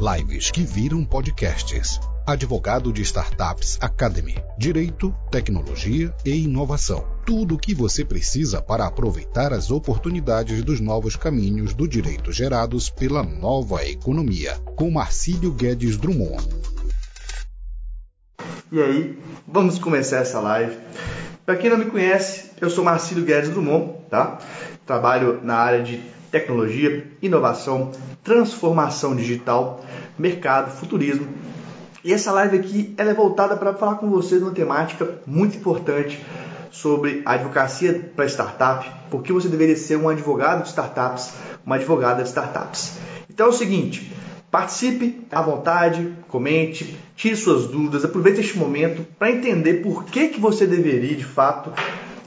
[0.00, 2.00] Lives que viram podcasts.
[2.26, 4.34] Advogado de Startups Academy.
[4.56, 7.04] Direito, tecnologia e inovação.
[7.26, 12.88] Tudo o que você precisa para aproveitar as oportunidades dos novos caminhos do direito gerados
[12.88, 14.54] pela nova economia.
[14.74, 16.48] Com Marcílio Guedes Drummond.
[18.72, 20.78] E aí, vamos começar essa live.
[21.44, 24.38] Para quem não me conhece, eu sou Marcílio Guedes Drummond, tá?
[24.86, 26.00] Trabalho na área de
[26.30, 27.90] tecnologia, inovação,
[28.22, 29.84] transformação digital,
[30.18, 31.26] mercado, futurismo.
[32.02, 36.18] E essa live aqui ela é voltada para falar com vocês uma temática muito importante
[36.70, 41.32] sobre a advocacia para startup, porque você deveria ser um advogado de startups,
[41.66, 42.92] uma advogada de startups.
[43.28, 44.12] Então é o seguinte,
[44.50, 50.40] participe à vontade, comente, tire suas dúvidas, aproveite este momento para entender por que, que
[50.40, 51.72] você deveria de fato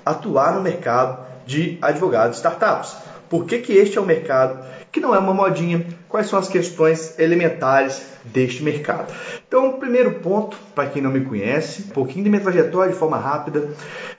[0.05, 2.96] atuar no mercado de advogados de startups.
[3.34, 5.84] Por que, que este é um mercado que não é uma modinha?
[6.13, 9.12] Quais são as questões elementares deste mercado?
[9.48, 13.18] Então, primeiro ponto, para quem não me conhece, um pouquinho de minha trajetória de forma
[13.18, 13.71] rápida.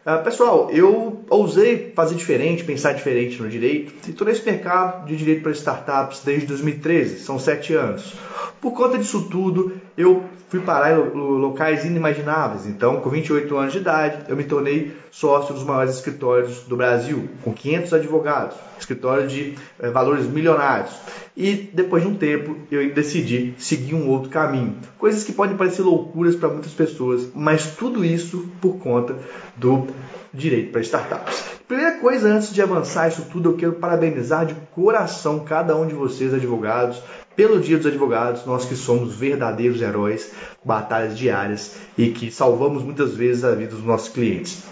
[0.05, 5.15] Uh, pessoal, eu ousei fazer diferente, pensar diferente no direito e estou nesse mercado de
[5.17, 8.13] direito para startups desde 2013, são sete anos.
[8.61, 12.67] Por conta disso tudo, eu fui parar em locais inimagináveis.
[12.67, 17.29] Então, com 28 anos de idade, eu me tornei sócio dos maiores escritórios do Brasil,
[17.43, 20.93] com 500 advogados, escritório de é, valores milionários.
[21.37, 24.77] E depois de um tempo, eu decidi seguir um outro caminho.
[24.97, 29.19] Coisas que podem parecer loucuras para muitas pessoas, mas tudo isso por conta
[29.57, 29.87] do
[30.33, 31.45] direito para startups.
[31.67, 35.95] Primeira coisa, antes de avançar isso tudo, eu quero parabenizar de coração cada um de
[35.95, 37.03] vocês, advogados,
[37.35, 40.31] pelo Dia dos Advogados, nós que somos verdadeiros heróis,
[40.65, 44.63] batalhas diárias e que salvamos muitas vezes a vida dos nossos clientes.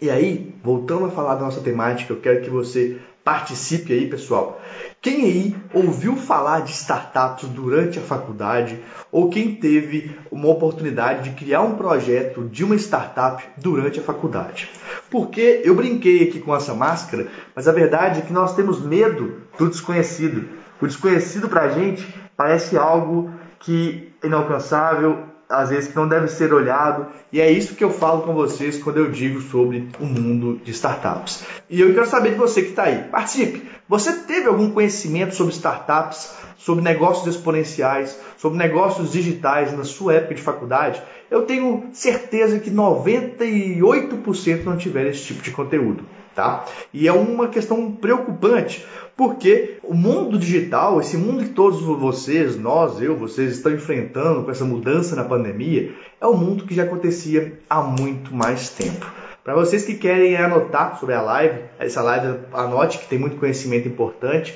[0.00, 4.58] E aí, voltando a falar da nossa temática, eu quero que você participe aí, pessoal.
[5.00, 8.82] Quem aí ouviu falar de startups durante a faculdade
[9.12, 14.68] ou quem teve uma oportunidade de criar um projeto de uma startup durante a faculdade?
[15.08, 19.42] Porque eu brinquei aqui com essa máscara, mas a verdade é que nós temos medo
[19.56, 20.48] do desconhecido.
[20.80, 22.04] O desconhecido para a gente
[22.36, 23.30] parece algo
[23.60, 27.90] que é inalcançável, às vezes que não deve ser olhado, e é isso que eu
[27.90, 31.44] falo com vocês quando eu digo sobre o mundo de startups.
[31.70, 33.04] E eu quero saber de você que está aí.
[33.04, 33.77] Participe!
[33.88, 40.34] Você teve algum conhecimento sobre startups, sobre negócios exponenciais, sobre negócios digitais na sua época
[40.34, 41.02] de faculdade?
[41.30, 46.04] Eu tenho certeza que 98% não tiveram esse tipo de conteúdo.
[46.34, 46.66] Tá?
[46.92, 48.84] E é uma questão preocupante,
[49.16, 54.50] porque o mundo digital, esse mundo que todos vocês, nós, eu, vocês estão enfrentando com
[54.50, 59.04] essa mudança na pandemia, é um mundo que já acontecia há muito mais tempo.
[59.48, 63.88] Para vocês que querem anotar sobre a live, essa live anote que tem muito conhecimento
[63.88, 64.54] importante.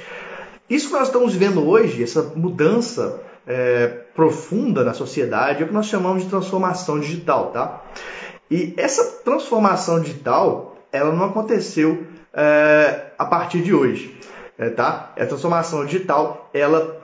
[0.68, 5.72] Isso que nós estamos vivendo hoje, essa mudança é, profunda na sociedade, é o que
[5.72, 7.82] nós chamamos de transformação digital, tá?
[8.50, 14.20] E essa transformação digital, ela não aconteceu é, a partir de hoje
[14.58, 15.14] é, tá?
[15.18, 17.00] A transformação digital, ela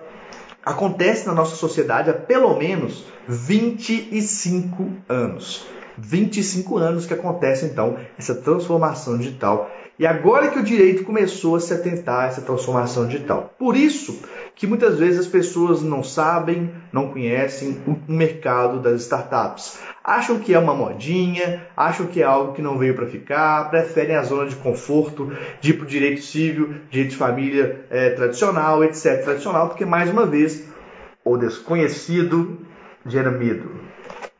[0.62, 5.78] acontece na nossa sociedade há pelo menos 25 anos.
[5.99, 9.71] 25 anos que acontece então essa transformação digital.
[9.99, 13.53] E agora que o direito começou a se atentar a essa transformação digital.
[13.59, 14.23] Por isso
[14.55, 19.77] que muitas vezes as pessoas não sabem, não conhecem o mercado das startups.
[20.05, 24.15] Acham que é uma modinha, acham que é algo que não veio para ficar, preferem
[24.15, 28.85] a zona de conforto, de ir para o direito civil, direito de família é, tradicional,
[28.85, 29.25] etc.
[29.25, 30.65] Tradicional, porque mais uma vez
[31.25, 32.59] o desconhecido
[33.05, 33.78] gera medo.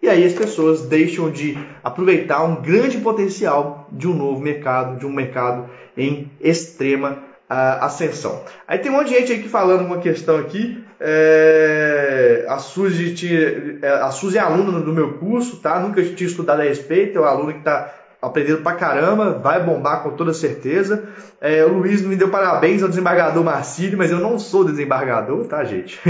[0.01, 5.05] E aí as pessoas deixam de aproveitar um grande potencial de um novo mercado, de
[5.05, 7.19] um mercado em extrema
[7.51, 8.45] uh, ascensão.
[8.67, 10.85] Aí tem um monte de gente aqui falando uma questão aqui.
[11.01, 15.79] É, a, Suzy tinha, é, a Suzy é aluna do meu curso, tá?
[15.81, 20.03] Nunca tinha estudado a respeito, é uma aluna que está aprendendo pra caramba, vai bombar
[20.03, 21.09] com toda certeza.
[21.41, 25.63] É, o Luiz me deu parabéns ao desembargador Marcílio, mas eu não sou desembargador, tá,
[25.65, 26.01] gente?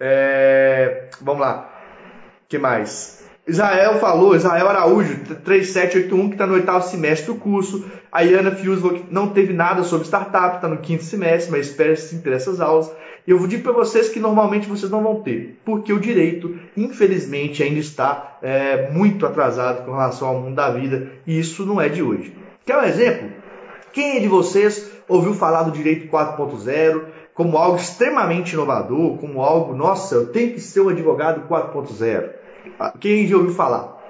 [0.00, 1.71] é, vamos lá
[2.52, 3.22] que mais?
[3.46, 7.82] Israel falou, Israel Araújo, 3781, que está no oitavo semestre do curso.
[8.12, 12.20] A Iana Fius não teve nada sobre startup, está no quinto semestre, mas espera sim
[12.20, 12.92] ter essas aulas.
[13.26, 17.62] Eu vou dizer para vocês que normalmente vocês não vão ter, porque o direito, infelizmente,
[17.62, 21.88] ainda está é, muito atrasado com relação ao mundo da vida, e isso não é
[21.88, 22.36] de hoje.
[22.66, 23.30] Quer um exemplo?
[23.94, 27.02] Quem de vocês ouviu falar do direito 4.0?
[27.34, 32.41] como algo extremamente inovador, como algo, nossa, eu tenho que ser um advogado 4.0.
[33.00, 34.00] Quem já ouviu falar?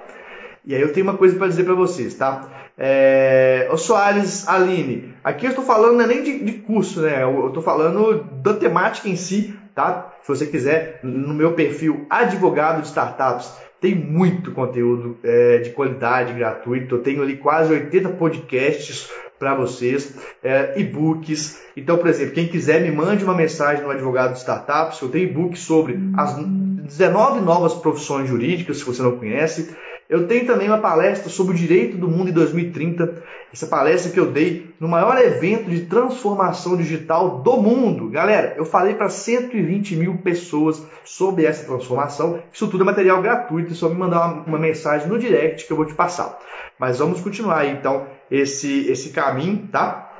[0.65, 2.47] E aí eu tenho uma coisa para dizer para vocês, tá?
[2.77, 3.67] É...
[3.71, 7.23] O Soares Aline, Aqui eu estou falando não é nem de, de curso, né?
[7.23, 10.13] Eu estou falando da temática em si, tá?
[10.21, 16.33] Se você quiser, no meu perfil Advogado de Startups, tem muito conteúdo é, de qualidade
[16.33, 16.95] gratuito.
[16.95, 19.09] Eu tenho ali quase 80 podcasts
[19.39, 20.13] para vocês,
[20.43, 21.61] é, e-books.
[21.75, 25.01] Então, por exemplo, quem quiser me mande uma mensagem no Advogado de Startups.
[25.01, 26.37] Eu tenho e-book sobre as
[26.83, 29.75] 19 novas profissões jurídicas, se você não conhece.
[30.09, 33.23] Eu tenho também uma palestra sobre o direito do mundo em 2030.
[33.51, 38.09] Essa palestra que eu dei no maior evento de transformação digital do mundo.
[38.09, 42.39] Galera, eu falei para 120 mil pessoas sobre essa transformação.
[42.51, 45.71] Isso tudo é material gratuito, é só me mandar uma, uma mensagem no direct que
[45.71, 46.37] eu vou te passar.
[46.77, 50.12] Mas vamos continuar aí, então esse, esse caminho, tá?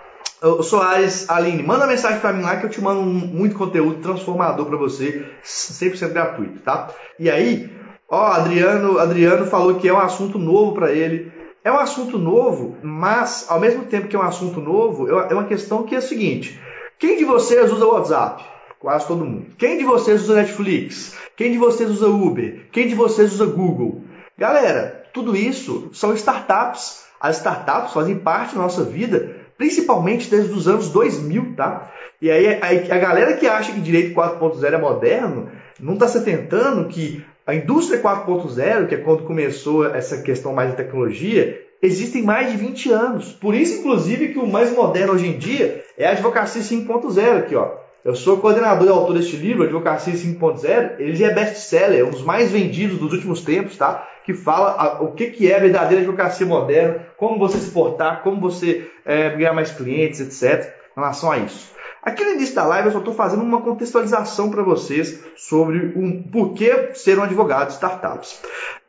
[0.43, 4.65] O Soares, Aline, manda mensagem para mim lá que eu te mando muito conteúdo transformador
[4.65, 6.89] para você, 100% gratuito, tá?
[7.17, 7.71] E aí,
[8.09, 11.31] ó, Adriano, Adriano falou que é um assunto novo para ele.
[11.63, 15.45] É um assunto novo, mas ao mesmo tempo que é um assunto novo, é uma
[15.45, 16.59] questão que é a seguinte:
[16.99, 18.43] quem de vocês usa WhatsApp?
[18.81, 19.45] Quase todo mundo.
[19.57, 21.15] Quem de vocês usa Netflix?
[21.37, 22.67] Quem de vocês usa Uber?
[22.69, 24.01] Quem de vocês usa Google?
[24.37, 27.05] Galera, tudo isso são startups.
[27.17, 31.89] As startups fazem parte da nossa vida, principalmente desde os anos 2000, tá?
[32.21, 35.49] E aí a, a galera que acha que direito 4.0 é moderno,
[35.79, 40.71] não está se atentando que a indústria 4.0, que é quando começou essa questão mais
[40.71, 43.31] de tecnologia, existem mais de 20 anos.
[43.31, 47.55] Por isso, inclusive, que o mais moderno hoje em dia é a advocacia 5.0 aqui,
[47.55, 47.71] ó.
[48.03, 50.99] Eu sou coordenador e autor deste livro, Advocacia 5.0.
[50.99, 54.05] Ele é best-seller, um dos mais vendidos dos últimos tempos, tá?
[54.23, 58.23] Que fala a, o que, que é a verdadeira advocacia moderna, como você se portar,
[58.23, 60.73] como você é, ganhar mais clientes, etc.
[60.95, 61.73] Em relação a isso.
[62.03, 66.29] Aqui no início da live eu só estou fazendo uma contextualização para vocês sobre o
[66.29, 68.41] porquê ser um advogado de startups.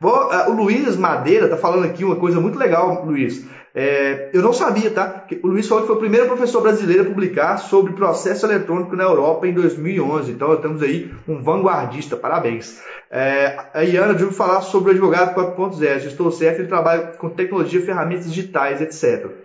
[0.03, 3.47] Uh, o Luiz Madeira está falando aqui uma coisa muito legal, Luiz.
[3.77, 5.27] É, eu não sabia, tá?
[5.43, 9.03] O Luiz falou que foi o primeiro professor brasileiro a publicar sobre processo eletrônico na
[9.03, 10.31] Europa em 2011.
[10.31, 12.17] Então, temos aí um vanguardista.
[12.17, 12.81] Parabéns.
[13.11, 16.07] É, a Iana ouviu falar sobre o advogado 4.0.
[16.07, 19.44] Estou certo, ele trabalha com tecnologia, ferramentas digitais, etc.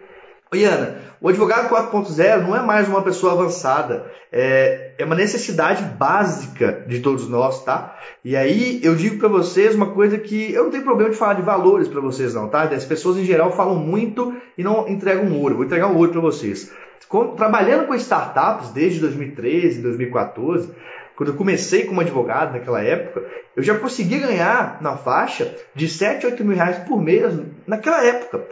[0.56, 6.86] Iana, o advogado 4.0 não é mais uma pessoa avançada, é, é uma necessidade básica
[6.88, 7.96] de todos nós, tá?
[8.26, 11.34] E aí eu digo para vocês uma coisa que eu não tenho problema de falar
[11.34, 12.64] de valores para vocês não, tá?
[12.64, 15.56] As pessoas em geral falam muito e não entregam ouro.
[15.56, 16.72] Vou entregar um ouro para vocês.
[17.38, 20.74] trabalhando com startups desde 2013, 2014,
[21.16, 23.24] quando eu comecei como advogado naquela época,
[23.56, 27.38] eu já consegui ganhar na faixa de 7, 8 mil reais por mês
[27.68, 28.48] naquela época.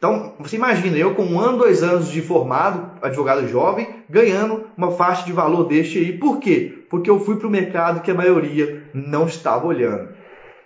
[0.00, 4.92] Então, você imagina, eu com um ano, dois anos de formado, advogado jovem, ganhando uma
[4.92, 6.16] faixa de valor deste aí.
[6.16, 6.86] Por quê?
[6.88, 10.08] Porque eu fui para o mercado que a maioria não estava olhando.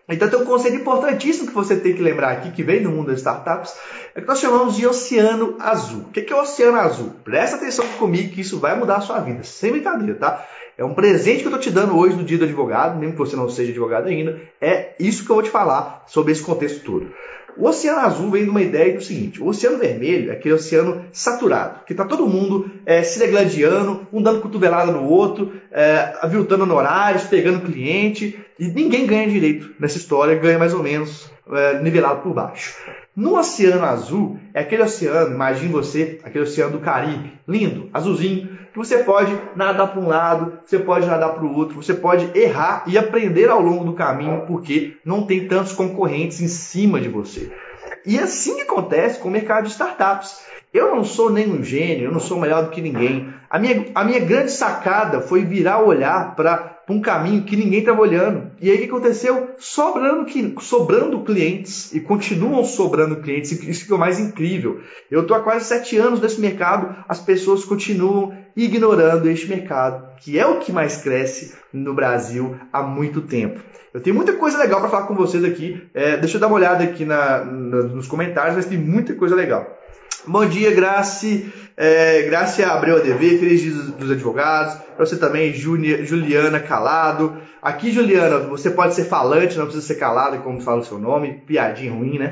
[0.08, 3.08] Então tem um conceito importantíssimo que você tem que lembrar aqui, que vem no mundo
[3.08, 3.74] das startups,
[4.14, 6.02] é que nós chamamos de oceano azul.
[6.02, 7.10] O que é o oceano azul?
[7.24, 10.46] Presta atenção comigo que isso vai mudar a sua vida, sem brincadeira, tá?
[10.78, 13.18] É um presente que eu estou te dando hoje no dia do advogado, mesmo que
[13.18, 14.40] você não seja advogado ainda.
[14.60, 17.10] É isso que eu vou te falar sobre esse contexto todo.
[17.56, 21.04] O oceano azul vem de uma ideia do seguinte: o oceano vermelho é aquele oceano
[21.12, 26.64] saturado, que está todo mundo é, se degladiando, um dando cotovelada no outro, é, aviltando
[26.64, 32.22] honorários, pegando cliente, e ninguém ganha direito nessa história, ganha mais ou menos é, nivelado
[32.22, 32.76] por baixo.
[33.16, 38.78] No oceano azul, é aquele oceano, imagine você, aquele oceano do Caribe, lindo, azulzinho, que
[38.78, 42.82] você pode nadar para um lado, você pode nadar para o outro, você pode errar
[42.88, 47.52] e aprender ao longo do caminho, porque não tem tantos concorrentes em cima de você.
[48.04, 50.42] E assim que acontece com o mercado de startups.
[50.72, 53.32] Eu não sou nem um gênio, eu não sou melhor do que ninguém.
[53.48, 57.78] A minha, a minha grande sacada foi virar o olhar para um caminho que ninguém
[57.78, 58.50] estava olhando.
[58.60, 59.50] E aí o que aconteceu?
[59.56, 60.26] Sobrando,
[60.60, 61.94] sobrando clientes.
[61.94, 63.52] E continuam sobrando clientes.
[63.52, 64.80] Isso que é o mais incrível.
[65.08, 70.38] Eu estou há quase sete anos nesse mercado, as pessoas continuam ignorando este mercado, que
[70.38, 73.60] é o que mais cresce no Brasil há muito tempo.
[73.92, 75.80] Eu tenho muita coisa legal para falar com vocês aqui.
[75.94, 79.36] É, deixa eu dar uma olhada aqui na, na, nos comentários, mas tem muita coisa
[79.36, 79.78] legal.
[80.26, 81.52] Bom dia, Grace.
[81.76, 84.74] É, Graça Abreu ADV, feliz dia dos advogados.
[84.96, 87.36] Para você também, Juliana Calado.
[87.60, 91.42] Aqui, Juliana, você pode ser falante, não precisa ser calado, como fala o seu nome.
[91.46, 92.30] Piadinha ruim, né?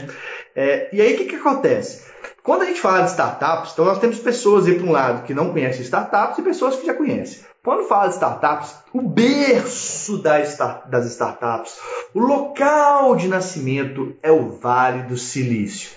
[0.55, 2.03] É, e aí, o que, que acontece?
[2.43, 5.33] Quando a gente fala de startups, então nós temos pessoas aí para um lado que
[5.33, 7.41] não conhecem startups e pessoas que já conhecem.
[7.63, 11.79] Quando fala de startups, o berço das startups,
[12.13, 15.91] o local de nascimento é o Vale do Silício.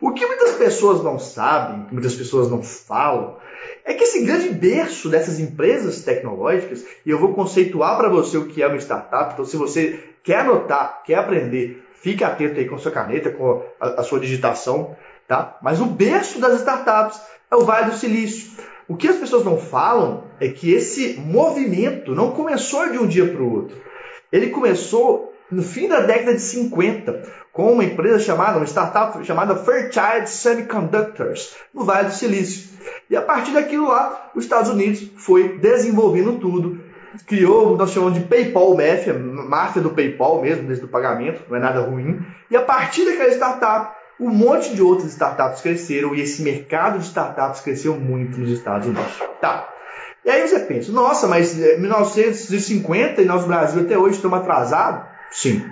[0.00, 3.36] O que muitas pessoas não sabem, que muitas pessoas não falam,
[3.84, 8.46] é que esse grande berço dessas empresas tecnológicas, e eu vou conceituar para você o
[8.46, 12.76] que é uma startup, então se você quer anotar, quer aprender, fique atento aí com
[12.76, 15.58] a sua caneta, com a, a sua digitação, tá?
[15.62, 18.52] Mas o berço das startups é o Vale do Silício.
[18.88, 23.26] O que as pessoas não falam é que esse movimento não começou de um dia
[23.26, 23.76] para o outro.
[24.32, 29.56] Ele começou no fim da década de 50, com uma empresa chamada, uma startup chamada
[29.56, 32.68] Fairchild Semiconductors, no Vale do Silício.
[33.10, 36.80] E a partir daquilo lá, os Estados Unidos foi desenvolvendo tudo,
[37.26, 41.42] criou o que nós chamamos de PayPal Mafia, máfia do PayPal mesmo, desde o pagamento,
[41.48, 42.24] não é nada ruim.
[42.50, 47.04] E a partir daquela startup, um monte de outras startups cresceram e esse mercado de
[47.04, 49.22] startups cresceu muito nos Estados Unidos.
[49.40, 49.68] Tá.
[50.24, 55.08] E aí você pensa, nossa, mas 1950 eh, e nós Brasil até hoje estamos atrasados?
[55.30, 55.64] Sim.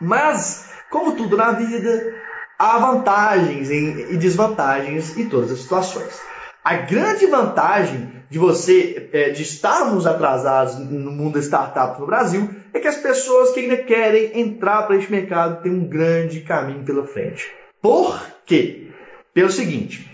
[0.00, 2.14] Mas, como tudo na vida,
[2.58, 6.20] há vantagens e desvantagens em todas as situações.
[6.62, 12.50] A grande vantagem de você, é, de estarmos atrasados no mundo da startup no Brasil,
[12.72, 16.84] é que as pessoas que ainda querem entrar para esse mercado têm um grande caminho
[16.84, 17.50] pela frente.
[17.80, 18.90] Por quê?
[19.32, 20.10] Pelo seguinte,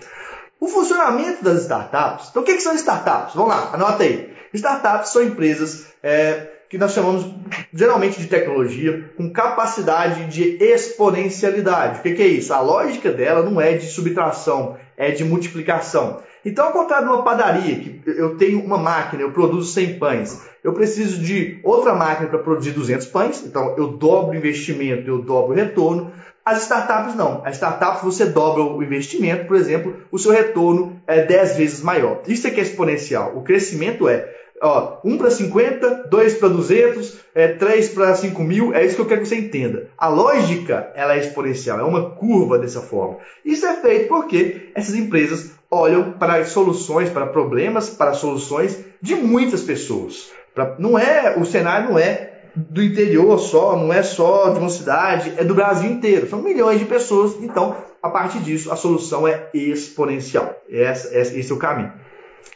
[0.61, 2.29] o funcionamento das startups.
[2.31, 3.35] Então, o que, que são startups?
[3.35, 4.33] Vamos lá, anota aí.
[4.53, 7.27] Startups são empresas é, que nós chamamos
[7.71, 11.99] geralmente de tecnologia, com capacidade de exponencialidade.
[11.99, 12.55] O que é isso?
[12.55, 16.23] A lógica dela não é de subtração, é de multiplicação.
[16.43, 20.41] Então, ao contrário de uma padaria, que eu tenho uma máquina, eu produzo 100 pães,
[20.65, 25.19] eu preciso de outra máquina para produzir 200 pães, então eu dobro o investimento, eu
[25.21, 26.11] dobro o retorno.
[26.43, 27.43] As startups não.
[27.45, 32.23] As startups você dobra o investimento, por exemplo, o seu retorno é 10 vezes maior.
[32.27, 33.37] Isso é que é exponencial.
[33.37, 34.27] O crescimento é
[34.63, 39.03] Ó, 1 para 50, 2 para 200, é, 3 para 5 mil, é isso que
[39.03, 39.89] eu quero que você entenda.
[39.99, 43.19] A lógica ela é exponencial, é uma curva dessa forma.
[43.45, 49.63] Isso é feito porque essas empresas olham para soluções, para problemas, para soluções de muitas
[49.63, 50.31] pessoas.
[50.55, 54.69] Pra, não é O cenário não é do interior só, não é só de uma
[54.69, 56.29] cidade, é do Brasil inteiro.
[56.29, 60.55] São milhões de pessoas, então, a partir disso, a solução é exponencial.
[60.69, 61.93] Esse, esse é o caminho.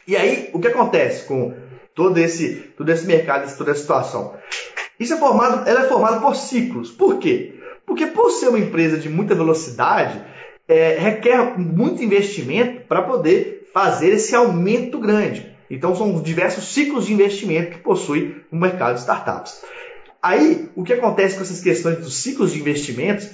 [0.07, 1.53] E aí, o que acontece com
[1.97, 4.35] todo esse, todo esse mercado, toda essa situação.
[4.99, 6.91] Isso é formado, ela é formada por ciclos.
[6.91, 7.55] Por quê?
[7.87, 10.21] Porque por ser uma empresa de muita velocidade,
[10.67, 15.51] é, requer muito investimento para poder fazer esse aumento grande.
[15.71, 19.63] Então são diversos ciclos de investimento que possui o mercado de startups.
[20.21, 23.27] Aí, o que acontece com essas questões dos ciclos de investimentos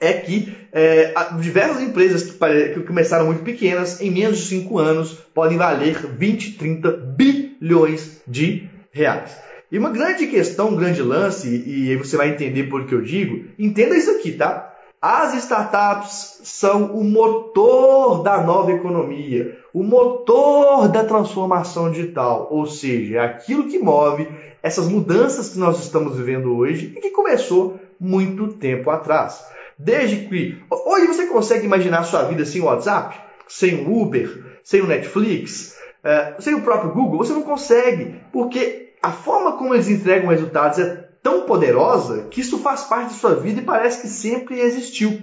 [0.00, 2.32] é que é, diversas empresas que,
[2.74, 8.68] que, começaram muito pequenas, em menos de 5 anos, podem valer 20, 30 bilhões de
[8.92, 9.36] reais.
[9.70, 13.02] E uma grande questão, um grande lance, e aí você vai entender por que eu
[13.02, 14.74] digo, entenda isso aqui, tá?
[15.00, 23.16] As startups são o motor da nova economia, o motor da transformação digital, ou seja,
[23.16, 24.26] é aquilo que move
[24.62, 29.44] essas mudanças que nós estamos vivendo hoje e que começou muito tempo atrás.
[29.78, 34.80] Desde que hoje você consegue imaginar sua vida sem o WhatsApp, sem o Uber, sem
[34.80, 39.88] o Netflix, é, sem o próprio Google, você não consegue, porque a forma como eles
[39.88, 44.08] entregam resultados é tão poderosa que isso faz parte de sua vida e parece que
[44.08, 45.20] sempre existiu.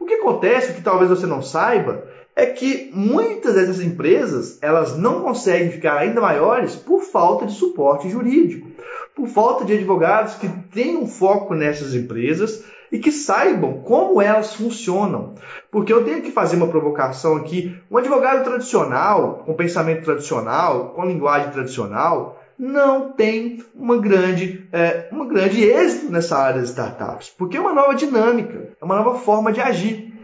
[0.00, 4.98] O que acontece, o que talvez você não saiba, é que muitas dessas empresas elas
[4.98, 8.68] não conseguem ficar ainda maiores por falta de suporte jurídico,
[9.14, 15.34] por falta de advogados que tenham foco nessas empresas e que saibam como elas funcionam.
[15.68, 17.76] Porque eu tenho que fazer uma provocação aqui.
[17.90, 25.26] Um advogado tradicional, com pensamento tradicional, com linguagem tradicional, não tem uma grande, é, uma
[25.26, 29.50] grande êxito nessa área das startups, porque é uma nova dinâmica, é uma nova forma
[29.52, 30.14] de agir.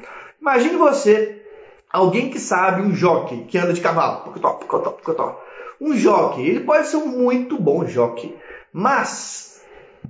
[0.41, 1.43] Imagine você,
[1.93, 4.33] alguém que sabe, um jockey que anda de cavalo,
[5.81, 8.33] um jockey, ele pode ser um muito bom jockey,
[8.73, 9.61] mas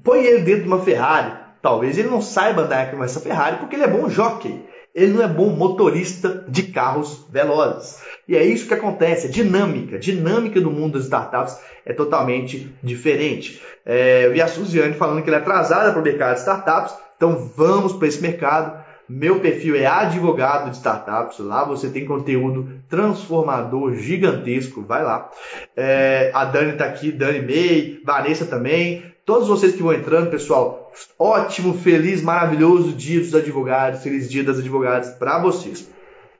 [0.04, 3.76] põe ele dentro de uma Ferrari, Talvez ele não saiba andar com essa Ferrari porque
[3.76, 4.64] ele é bom jockey.
[4.94, 8.02] Ele não é bom motorista de carros velozes.
[8.26, 9.98] E é isso que acontece, é dinâmica.
[9.98, 13.62] Dinâmica do mundo das startups é totalmente diferente.
[13.86, 16.94] É, eu vi a Suziane falando que ela é atrasada para o mercado de startups,
[17.16, 18.84] então vamos para esse mercado.
[19.08, 21.40] Meu perfil é advogado de startups.
[21.40, 24.82] Lá você tem conteúdo transformador gigantesco.
[24.82, 25.28] Vai lá.
[25.76, 29.09] É, a Dani está aqui, Dani May, Vanessa também.
[29.30, 34.58] Todos vocês que vão entrando, pessoal, ótimo, feliz, maravilhoso dia dos advogados, feliz dia das
[34.58, 35.88] advogadas para vocês.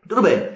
[0.08, 0.48] Tudo bem.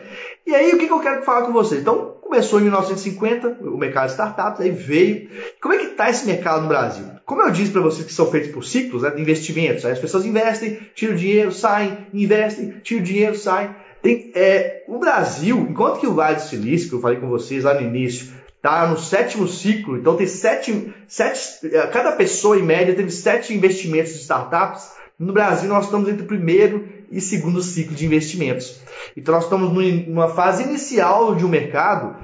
[0.45, 1.81] E aí, o que, eu quero falar com vocês?
[1.81, 5.29] Então, começou em 1950, o mercado de startups, aí veio.
[5.63, 7.05] Como é que está esse mercado no Brasil?
[7.25, 10.01] Como eu disse para vocês que são feitos por ciclos né, de investimentos, aí as
[10.01, 13.71] pessoas investem, tiram dinheiro, saem, investem, tiram dinheiro, saem.
[14.03, 17.63] Tem, é, o Brasil, enquanto que o Vale do Silício, que eu falei com vocês
[17.63, 22.95] lá no início, Tá no sétimo ciclo, então tem sete, sete, cada pessoa em média
[22.95, 24.91] teve sete investimentos de startups.
[25.19, 28.81] No Brasil nós estamos entre o primeiro e segundo ciclo de investimentos.
[29.15, 29.71] Então nós estamos
[30.09, 32.17] numa fase inicial de um mercado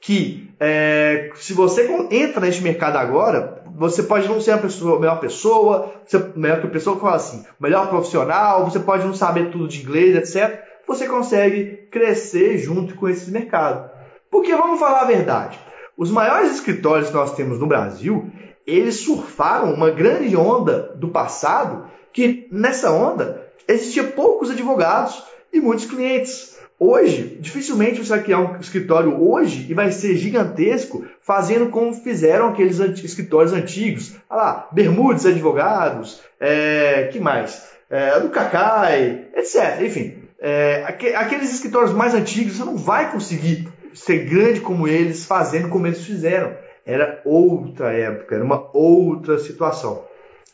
[0.00, 5.00] que é, se você entra neste mercado agora, você pode não ser a, pessoa, a
[5.00, 9.14] melhor pessoa, você, melhor que a pessoa que fala assim, melhor profissional, você pode não
[9.14, 10.60] saber tudo de inglês, etc.
[10.86, 13.90] Você consegue crescer junto com esse mercado.
[14.30, 15.58] Porque vamos falar a verdade,
[15.98, 18.30] os maiores escritórios que nós temos no Brasil,
[18.64, 25.20] eles surfaram uma grande onda do passado, que nessa onda existia poucos advogados
[25.52, 26.56] e muitos clientes.
[26.78, 32.50] Hoje, dificilmente você vai criar um escritório hoje e vai ser gigantesco, fazendo como fizeram
[32.50, 34.14] aqueles escritórios antigos.
[34.30, 37.66] Olha lá, Bermudes Advogados, é, que mais?
[37.90, 39.82] É, do Cacai, etc.
[39.82, 40.84] Enfim, é,
[41.16, 46.04] aqueles escritórios mais antigos você não vai conseguir ser grande como eles, fazendo como eles
[46.04, 46.56] fizeram.
[46.84, 50.04] Era outra época, era uma outra situação.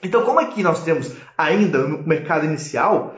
[0.02, 3.14] Então, como aqui nós temos ainda no mercado inicial,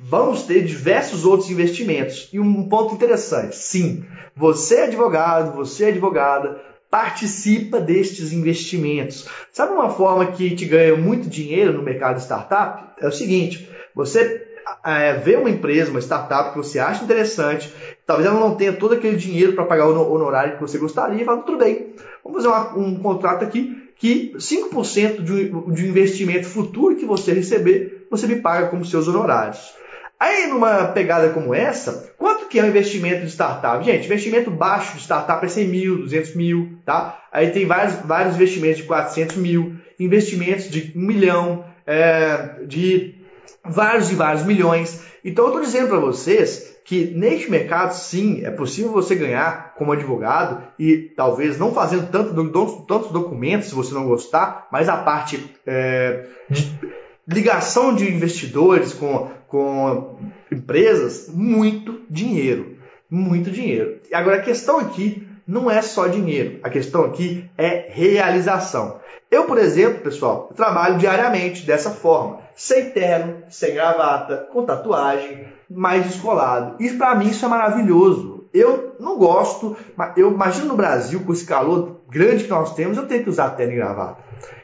[0.00, 2.28] vamos ter diversos outros investimentos.
[2.32, 4.04] E um ponto interessante: sim,
[4.34, 9.28] você é advogado, você é advogada, participa destes investimentos.
[9.52, 12.94] Sabe uma forma que te ganha muito dinheiro no mercado startup?
[13.00, 14.44] É o seguinte: você
[14.84, 17.72] é, vê uma empresa, uma startup que você acha interessante,
[18.06, 21.24] talvez ela não tenha todo aquele dinheiro para pagar o honorário que você gostaria, e
[21.24, 26.96] fala, tudo bem, vamos fazer uma, um contrato aqui que 5% de, de investimento futuro
[26.96, 29.72] que você receber, você me paga como seus honorários.
[30.18, 33.84] Aí, numa pegada como essa, quanto que é o investimento de startup?
[33.84, 37.22] Gente, investimento baixo de startup é 100 mil, 200 mil, tá?
[37.32, 43.23] Aí tem vários, vários investimentos de 400 mil, investimentos de 1 milhão, é, de
[43.64, 45.02] vários e vários milhões.
[45.24, 49.92] Então, eu estou dizendo para vocês que neste mercado, sim, é possível você ganhar como
[49.92, 55.50] advogado e talvez não fazendo tanto, tantos documentos se você não gostar, mas a parte
[55.66, 56.78] é, de
[57.26, 60.18] ligação de investidores com, com
[60.52, 62.76] empresas, muito dinheiro.
[63.10, 64.00] Muito dinheiro.
[64.10, 69.00] E agora a questão aqui não é só dinheiro, a questão aqui é realização.
[69.30, 76.04] Eu, por exemplo, pessoal, trabalho diariamente dessa forma, sem terno, sem gravata, com tatuagem, mais
[76.04, 76.76] descolado.
[76.82, 78.48] E para mim isso é maravilhoso.
[78.52, 82.96] Eu não gosto, mas eu imagino no Brasil, com esse calor grande que nós temos,
[82.96, 84.22] eu tenho que usar terno e gravata.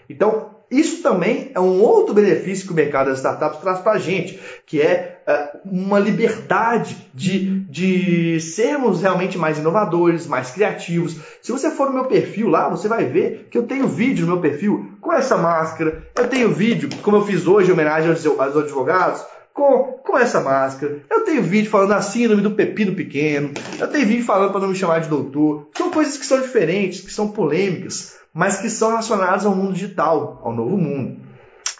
[0.08, 3.98] Então, isso também é um outro benefício que o mercado das startups traz para a
[3.98, 11.16] gente, que é uh, uma liberdade de, de sermos realmente mais inovadores, mais criativos.
[11.42, 14.34] Se você for no meu perfil lá, você vai ver que eu tenho vídeo no
[14.34, 18.24] meu perfil com essa máscara, eu tenho vídeo, como eu fiz hoje, em homenagem aos,
[18.24, 21.02] aos advogados, com, com essa máscara.
[21.10, 23.52] Eu tenho vídeo falando a síndrome do pepino pequeno.
[23.78, 25.68] Eu tenho vídeo falando para não me chamar de doutor.
[25.76, 30.40] São coisas que são diferentes, que são polêmicas mas que são relacionados ao mundo digital,
[30.44, 31.20] ao novo mundo.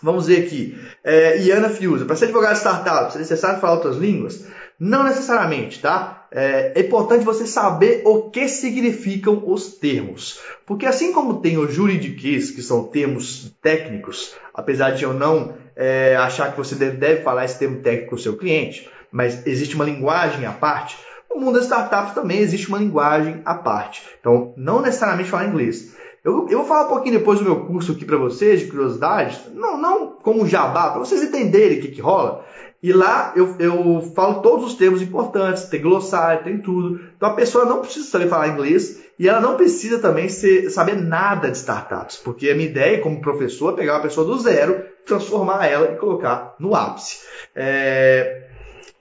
[0.02, 0.76] Vamos ver aqui.
[1.04, 4.46] É, Iana Fiuza, para ser advogado de startup, é necessário falar outras línguas?
[4.78, 6.26] Não necessariamente, tá?
[6.32, 10.40] É, é, importante você saber o que significam os termos.
[10.64, 16.16] Porque assim como tem o juridiquês, que são termos técnicos, apesar de eu não é,
[16.16, 19.74] achar que você deve, deve falar esse termo técnico com o seu cliente, mas existe
[19.74, 20.96] uma linguagem à parte,
[21.30, 24.02] no mundo das startups também existe uma linguagem à parte.
[24.18, 25.94] Então, não necessariamente falar inglês.
[26.24, 29.40] Eu, eu vou falar um pouquinho depois do meu curso aqui para vocês, de curiosidades,
[29.54, 32.44] não, não como jabá, para vocês entenderem o que, que rola.
[32.82, 37.00] E lá eu, eu falo todos os termos importantes, tem glossário, tem tudo.
[37.16, 40.96] Então a pessoa não precisa saber falar inglês e ela não precisa também ser, saber
[40.96, 44.82] nada de startups, porque a minha ideia como professor é pegar uma pessoa do zero,
[45.04, 47.18] transformar ela e colocar no ápice.
[47.54, 48.49] É,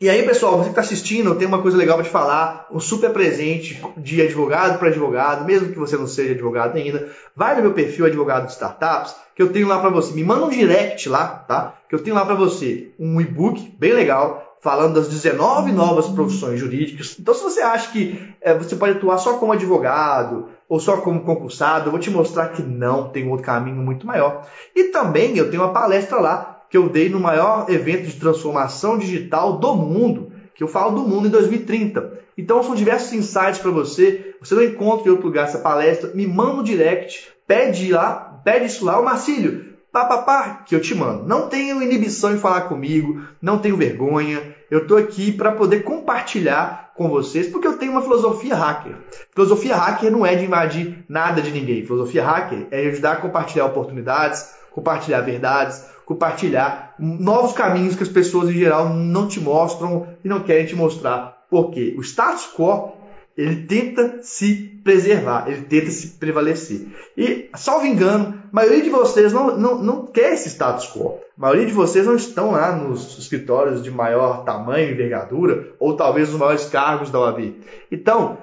[0.02, 2.80] e aí, pessoal, você que está assistindo, tenho uma coisa legal para te falar, um
[2.80, 7.10] super presente de advogado para advogado, mesmo que você não seja advogado ainda.
[7.36, 10.14] Vai no meu perfil Advogado de Startups, que eu tenho lá para você.
[10.14, 11.74] Me manda um direct lá, tá?
[11.90, 16.58] Que eu tenho lá para você um e-book bem legal, falando das 19 novas profissões
[16.58, 17.18] jurídicas.
[17.20, 21.26] Então, se você acha que é, você pode atuar só como advogado ou só como
[21.26, 24.48] concursado, eu vou te mostrar que não, tem um outro caminho muito maior.
[24.74, 28.98] E também eu tenho uma palestra lá que eu dei no maior evento de transformação
[28.98, 32.20] digital do mundo, que eu falo do mundo em 2030.
[32.38, 34.36] Então são diversos insights para você.
[34.40, 38.66] Você não encontra em outro lugar essa palestra, me manda um direct, pede lá, pede
[38.66, 41.28] isso lá, o Marcílio, pá, pá, pá, que eu te mando.
[41.28, 44.56] Não tenho inibição em falar comigo, não tenho vergonha.
[44.70, 48.96] Eu estou aqui para poder compartilhar com vocês, porque eu tenho uma filosofia hacker.
[49.34, 51.86] Filosofia hacker não é de invadir nada de ninguém.
[51.86, 58.50] Filosofia hacker é ajudar a compartilhar oportunidades, compartilhar verdades, compartilhar novos caminhos que as pessoas
[58.50, 61.46] em geral não te mostram e não querem te mostrar.
[61.52, 62.94] Porque o status quo
[63.38, 66.88] ele tenta se preservar, ele tenta se prevalecer.
[67.16, 71.20] E, salvo engano, a maioria de vocês não, não, não quer esse status quo.
[71.38, 76.30] A maioria de vocês não estão lá nos escritórios de maior tamanho, envergadura, ou talvez
[76.30, 77.54] os maiores cargos da OAB.
[77.92, 78.40] Então,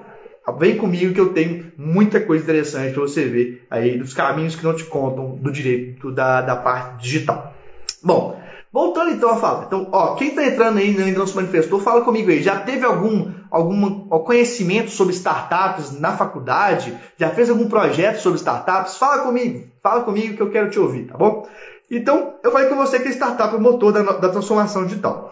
[0.57, 4.63] vem comigo que eu tenho muita coisa interessante para você ver aí dos caminhos que
[4.63, 7.56] não te contam do direito da, da parte digital.
[8.03, 8.37] Bom,
[8.71, 9.65] Voltando então a falar.
[9.65, 12.43] Então, ó, quem está entrando aí ainda não se manifestou, fala comigo aí.
[12.43, 16.95] Já teve algum, algum conhecimento sobre startups na faculdade?
[17.17, 18.97] Já fez algum projeto sobre startups?
[18.97, 19.67] Fala comigo.
[19.81, 21.47] Fala comigo que eu quero te ouvir, tá bom?
[21.89, 25.31] Então, eu falei com você que a startup é o motor da, da transformação digital.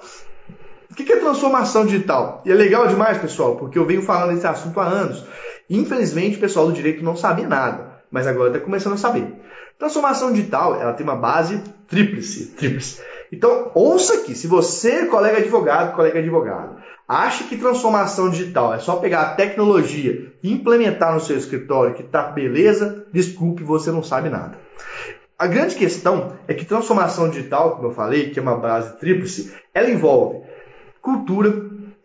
[0.89, 2.41] O que é transformação digital?
[2.45, 5.23] E é legal demais, pessoal, porque eu venho falando desse assunto há anos.
[5.69, 9.27] Infelizmente, o pessoal do direito não sabia nada, mas agora está começando a saber.
[9.77, 12.47] Transformação digital, ela tem uma base tríplice.
[12.57, 13.01] tríplice.
[13.31, 18.95] Então, ouça aqui, se você, colega advogado, colega advogado, acha que transformação digital é só
[18.95, 24.29] pegar a tecnologia e implementar no seu escritório que tá beleza, desculpe, você não sabe
[24.29, 24.57] nada.
[25.37, 29.53] A grande questão é que transformação digital, como eu falei, que é uma base tríplice,
[29.73, 30.43] ela envolve
[31.01, 31.53] cultura,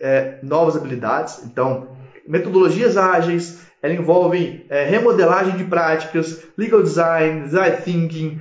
[0.01, 1.89] é, novas habilidades, então
[2.27, 8.41] metodologias ágeis, ela envolve é, remodelagem de práticas, legal design, design thinking,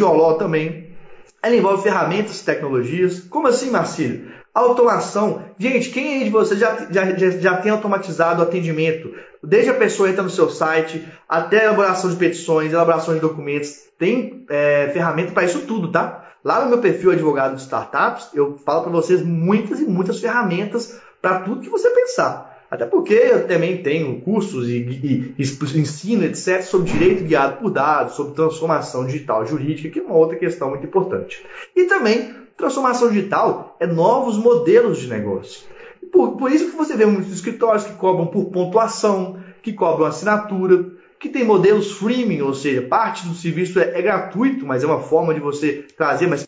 [0.00, 0.94] law também,
[1.42, 3.20] ela envolve ferramentas e tecnologias.
[3.20, 4.32] Como assim, Marcílio?
[4.54, 5.42] Automação.
[5.58, 9.12] Gente, quem aí de vocês já, já, já, já tem automatizado o atendimento?
[9.42, 13.74] Desde a pessoa entra no seu site, até a elaboração de petições, elaboração de documentos.
[13.98, 16.24] Tem é, ferramenta para isso tudo, tá?
[16.42, 20.98] Lá no meu perfil Advogado de Startups, eu falo para vocês muitas e muitas ferramentas
[21.20, 22.53] para tudo que você pensar.
[22.74, 27.70] Até porque eu também tenho cursos e, e, e, ensino, etc., sobre direito guiado por
[27.70, 31.46] dados, sobre transformação digital jurídica, que é uma outra questão muito importante.
[31.76, 35.68] E também, transformação digital é novos modelos de negócio.
[36.10, 40.84] Por, por isso que você vê muitos escritórios que cobram por pontuação, que cobram assinatura,
[41.20, 45.00] que tem modelos freemium, ou seja, parte do serviço é, é gratuito, mas é uma
[45.00, 46.44] forma de você trazer mais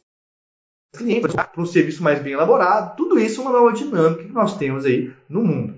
[0.97, 2.97] clientes para um serviço mais bem elaborado.
[2.97, 5.75] Tudo isso é uma nova dinâmica que nós temos aí no mundo.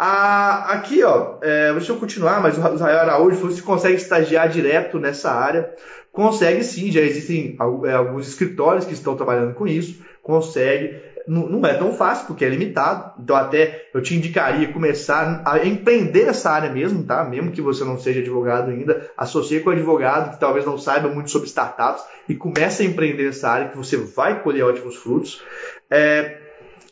[0.00, 4.48] Ah, aqui, ó, é, deixa eu continuar, mas o Israel Araújo falou se consegue estagiar
[4.48, 5.74] direto nessa área.
[6.12, 10.00] Consegue sim, já existem é, alguns escritórios que estão trabalhando com isso.
[10.22, 11.02] Consegue.
[11.26, 13.20] Não, não é tão fácil, porque é limitado.
[13.20, 17.24] Então, até eu te indicaria começar a empreender nessa área mesmo, tá?
[17.24, 21.08] Mesmo que você não seja advogado ainda, associe com um advogado que talvez não saiba
[21.08, 25.42] muito sobre startups e comece a empreender nessa área que você vai colher ótimos frutos.
[25.90, 26.47] É,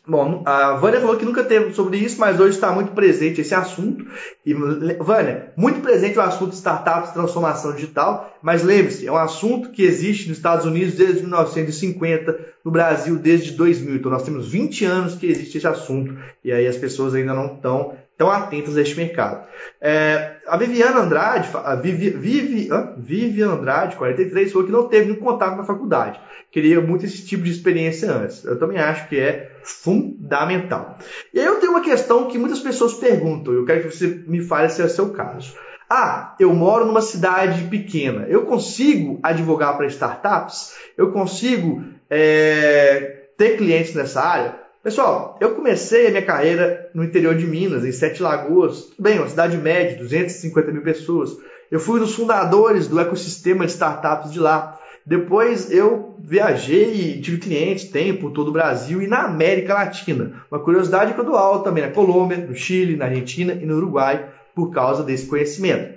[0.07, 3.53] Bom, a Vânia falou que nunca teve sobre isso, mas hoje está muito presente esse
[3.53, 4.05] assunto.
[4.45, 9.17] E, Vânia, muito presente o assunto de startups e transformação digital, mas lembre-se, é um
[9.17, 13.97] assunto que existe nos Estados Unidos desde 1950, no Brasil desde 2000.
[13.97, 17.55] Então nós temos 20 anos que existe esse assunto e aí as pessoas ainda não
[17.55, 19.45] estão tão atentas a este mercado.
[19.81, 22.11] É, a Viviana Andrade, a Vivi,
[22.97, 26.17] Vivi, Andrade, 43, falou que não teve nenhum contato na faculdade
[26.51, 28.43] queria muito esse tipo de experiência antes.
[28.43, 30.97] Eu também acho que é fundamental.
[31.33, 34.41] E aí eu tenho uma questão que muitas pessoas perguntam, eu quero que você me
[34.41, 35.53] fale se é o seu caso.
[35.89, 38.25] Ah, eu moro numa cidade pequena.
[38.27, 40.73] Eu consigo advogar para startups?
[40.97, 44.55] Eu consigo é, ter clientes nessa área?
[44.83, 48.89] Pessoal, eu comecei a minha carreira no interior de Minas, em Sete Lagoas.
[48.97, 51.37] Bem, uma cidade média, 250 mil pessoas.
[51.69, 54.76] Eu fui um dos fundadores do ecossistema de startups de lá.
[55.07, 60.43] Depois eu viajei e tive clientes, tempo, todo o Brasil e na América Latina.
[60.51, 63.77] Uma curiosidade que eu dou aula também na Colômbia, no Chile, na Argentina e no
[63.77, 65.93] Uruguai por causa desse conhecimento.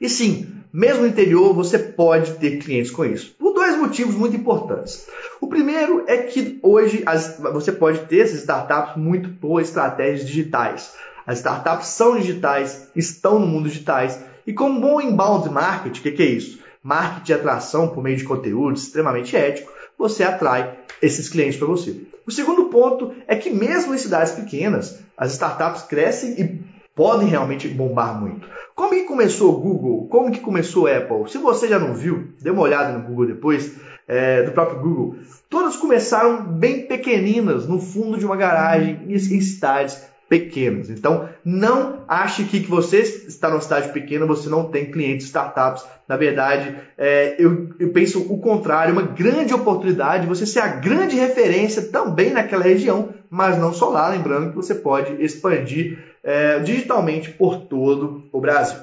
[0.00, 3.34] E sim, mesmo no interior você pode ter clientes com isso.
[3.38, 5.06] Por dois motivos muito importantes.
[5.38, 10.94] O primeiro é que hoje as, você pode ter essas startups muito boas estratégias digitais.
[11.26, 14.18] As startups são digitais, estão no mundo digitais.
[14.46, 16.61] E como bom inbound marketing, o que, que é isso?
[16.82, 22.02] Marketing de atração por meio de conteúdo extremamente ético, você atrai esses clientes para você.
[22.26, 26.62] O segundo ponto é que mesmo em cidades pequenas, as startups crescem e
[26.94, 28.48] podem realmente bombar muito.
[28.74, 30.08] Como que começou o Google?
[30.08, 31.30] Como que começou a Apple?
[31.30, 33.72] Se você já não viu, dê uma olhada no Google depois,
[34.08, 35.16] é, do próprio Google.
[35.48, 40.88] Todas começaram bem pequeninas, no fundo de uma garagem, em cidades pequenos.
[40.88, 45.84] Então, não ache que, que você está numa cidade pequena, você não tem clientes startups.
[46.08, 50.68] Na verdade, é, eu, eu, penso o contrário, uma grande oportunidade de você ser a
[50.68, 56.60] grande referência também naquela região, mas não só lá, lembrando que você pode expandir é,
[56.60, 58.78] digitalmente por todo o Brasil.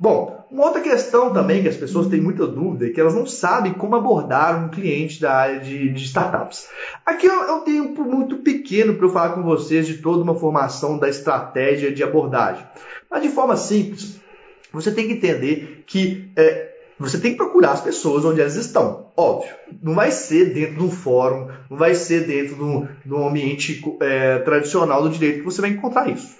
[0.00, 3.26] Bom, uma outra questão também que as pessoas têm muita dúvida é que elas não
[3.26, 6.68] sabem como abordar um cliente da área de, de startups.
[7.04, 7.28] Aqui
[7.68, 11.92] tenho um muito pequeno para eu falar com vocês de toda uma formação da estratégia
[11.92, 12.66] de abordagem.
[13.10, 14.18] Mas de forma simples,
[14.72, 19.08] você tem que entender que é, você tem que procurar as pessoas onde elas estão.
[19.14, 23.12] Óbvio, não vai ser dentro de um fórum, não vai ser dentro de um, de
[23.12, 26.37] um ambiente é, tradicional do direito que você vai encontrar isso.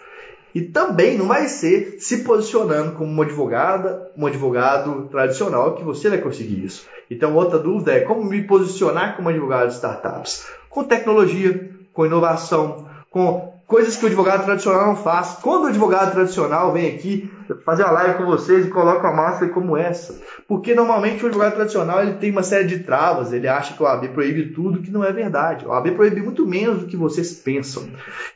[0.55, 6.09] E também não vai ser se posicionando como uma advogada, um advogado tradicional que você
[6.09, 6.87] vai conseguir isso.
[7.11, 10.47] Então, outra dúvida é como me posicionar como advogado de startups?
[10.69, 15.37] Com tecnologia, com inovação, com coisas que o advogado tradicional não faz.
[15.43, 17.31] Quando o advogado tradicional vem aqui
[17.65, 21.55] fazer uma live com vocês e coloca uma máscara como essa, porque normalmente o advogado
[21.55, 24.91] tradicional ele tem uma série de travas, ele acha que o AB proíbe tudo, que
[24.91, 25.67] não é verdade.
[25.67, 27.89] O AB proíbe muito menos do que vocês pensam.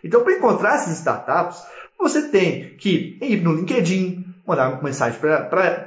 [0.04, 1.62] Então, para encontrar essas startups,
[2.02, 5.86] você tem que ir no LinkedIn, mandar uma mensagem para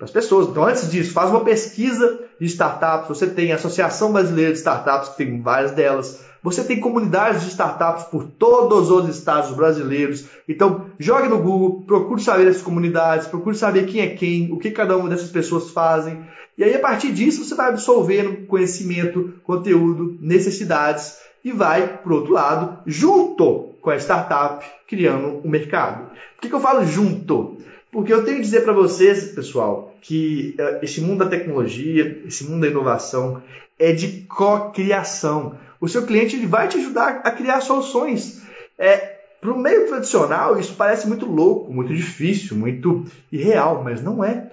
[0.00, 0.48] as pessoas.
[0.48, 3.08] Então, antes disso, faz uma pesquisa de startups.
[3.08, 6.24] Você tem a Associação Brasileira de Startups, que tem várias delas.
[6.42, 10.26] Você tem comunidades de startups por todos os estados brasileiros.
[10.48, 14.70] Então, jogue no Google, procure saber essas comunidades, procure saber quem é quem, o que
[14.70, 16.24] cada uma dessas pessoas fazem.
[16.56, 22.32] E aí, a partir disso, você vai absorvendo conhecimento, conteúdo, necessidades e vai, por outro
[22.32, 26.10] lado, junto com a startup, criando um mercado.
[26.34, 27.56] Por que, que eu falo junto?
[27.92, 32.42] Porque eu tenho que dizer para vocês, pessoal, que uh, esse mundo da tecnologia, esse
[32.50, 33.40] mundo da inovação,
[33.78, 35.56] é de co-criação.
[35.80, 38.42] O seu cliente ele vai te ajudar a criar soluções.
[38.76, 44.24] É, para o meio tradicional, isso parece muito louco, muito difícil, muito irreal, mas não
[44.24, 44.50] é.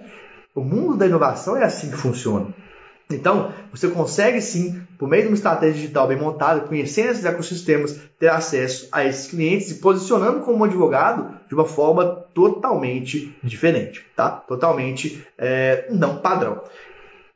[0.54, 2.54] O mundo da inovação é assim que funciona.
[3.10, 8.00] Então, você consegue sim, por meio de uma estratégia digital bem montada, conhecendo esses ecossistemas,
[8.18, 14.30] ter acesso a esses clientes e posicionando como advogado de uma forma totalmente diferente, tá?
[14.30, 16.62] Totalmente é, não padrão.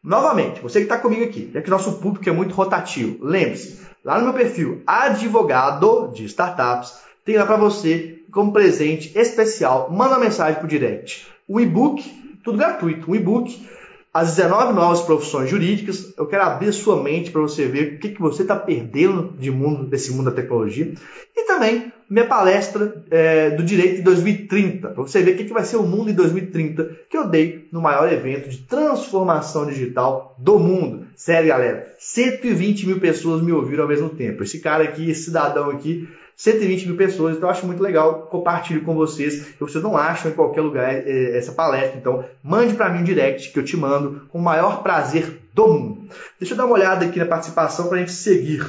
[0.02, 4.18] Novamente, você que está comigo aqui, já que nosso público é muito rotativo, lembre-se, lá
[4.18, 10.24] no meu perfil Advogado de Startups, tem lá para você, como presente especial, manda uma
[10.24, 11.26] mensagem o direct.
[11.46, 12.02] Um e-book,
[12.42, 13.68] tudo gratuito, um e-book
[14.18, 16.12] as 19 novas profissões jurídicas.
[16.18, 19.48] Eu quero abrir sua mente para você ver o que, que você está perdendo de
[19.48, 20.92] mundo, desse mundo da tecnologia.
[21.36, 25.52] E também minha palestra é, do direito de 2030, para você ver o que, que
[25.52, 30.34] vai ser o mundo em 2030, que eu dei no maior evento de transformação digital
[30.36, 31.06] do mundo.
[31.14, 34.42] Sério, galera, 120 mil pessoas me ouviram ao mesmo tempo.
[34.42, 38.84] Esse cara aqui, esse cidadão aqui, 120 mil pessoas, então eu acho muito legal, compartilho
[38.84, 39.54] com vocês.
[39.58, 43.50] Vocês não acham em qualquer lugar é, essa palestra, então mande para mim um direct
[43.50, 46.08] que eu te mando com o maior prazer do mundo.
[46.38, 48.64] Deixa eu dar uma olhada aqui na participação para a gente seguir.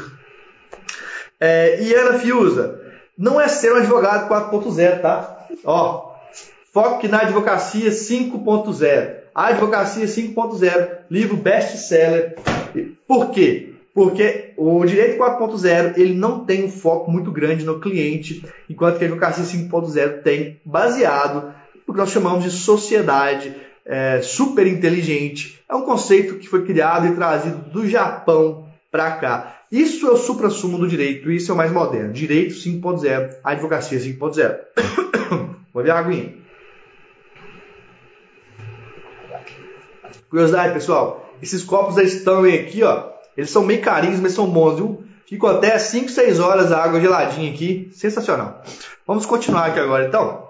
[1.40, 2.82] É, Iana Fiuza,
[3.16, 5.48] não é ser um advogado 4.0, tá?
[5.64, 6.16] Ó,
[6.74, 9.14] foque na advocacia 5.0.
[9.36, 12.36] Advocacia 5.0, livro best-seller.
[13.08, 13.76] Por quê?
[14.00, 19.04] Porque o direito 4.0 ele não tem um foco muito grande no cliente, enquanto que
[19.04, 21.54] a advocacia 5.0 tem baseado
[21.86, 23.54] no que nós chamamos de sociedade
[23.86, 25.62] é, super inteligente.
[25.68, 29.64] É um conceito que foi criado e trazido do Japão para cá.
[29.70, 32.14] Isso é o supra-sumo do direito, isso é o mais moderno.
[32.14, 34.60] Direito 5.0, advocacia 5.0.
[35.74, 36.36] Vou ver a aguinha.
[40.30, 41.36] Curiosidade, pessoal.
[41.42, 45.02] Esses copos Stanley aqui, ó, eles são meio carinhos, mas são bons, viu?
[45.26, 47.90] Ficam até 5, 6 horas a água geladinha aqui.
[47.94, 48.62] Sensacional.
[49.08, 50.50] Vamos continuar aqui agora, então.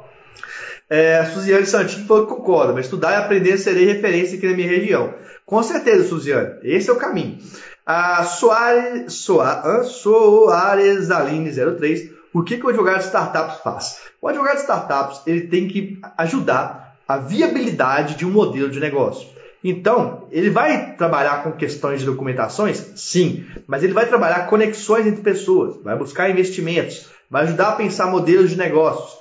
[0.89, 4.55] É, a Suziane Santinho falou que concorda, mas estudar e aprender serei referência aqui na
[4.55, 5.13] minha região.
[5.45, 6.55] Com certeza, Suziane.
[6.63, 7.37] Esse é o caminho.
[7.85, 12.09] A Soares, Soa, Soares Aline 03.
[12.33, 13.99] O que, que o advogado de startups faz?
[14.19, 19.27] O advogado de startups ele tem que ajudar a viabilidade de um modelo de negócio.
[19.63, 22.77] Então, ele vai trabalhar com questões de documentações?
[22.95, 28.07] Sim, mas ele vai trabalhar conexões entre pessoas, vai buscar investimentos, vai ajudar a pensar
[28.07, 29.19] modelos de negócios.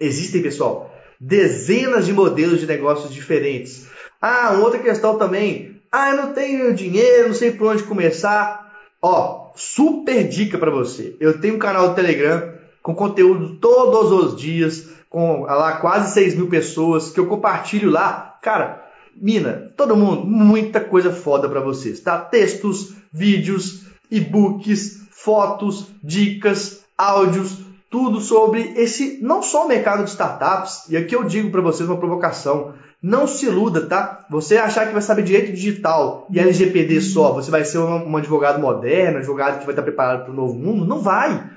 [0.00, 3.86] Existem, pessoal, dezenas de modelos de negócios diferentes.
[4.20, 5.80] Ah, outra questão também.
[5.92, 8.72] Ah, eu não tenho dinheiro, não sei por onde começar.
[9.02, 11.14] Ó, super dica para você.
[11.20, 16.34] Eu tenho um canal do Telegram com conteúdo todos os dias, com lá quase 6
[16.34, 18.38] mil pessoas que eu compartilho lá.
[18.42, 18.87] Cara,
[19.20, 22.18] Mina, todo mundo, muita coisa foda para vocês, tá?
[22.18, 27.58] Textos, vídeos, e-books, fotos, dicas, áudios,
[27.90, 31.88] tudo sobre esse não só o mercado de startups, e aqui eu digo para vocês
[31.88, 34.26] uma provocação, não se iluda, tá?
[34.28, 38.60] Você achar que vai saber direito digital e LGPD só, você vai ser um, advogado
[38.60, 41.48] moderno, advogado que vai estar preparado para o novo mundo, não vai.